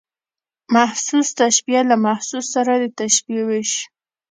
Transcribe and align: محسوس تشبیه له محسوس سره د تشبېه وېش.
محسوس 0.73 1.27
تشبیه 1.41 1.81
له 1.89 1.95
محسوس 2.05 2.45
سره 2.55 2.73
د 2.77 2.83
تشبېه 2.99 3.43
وېش. 3.49 3.71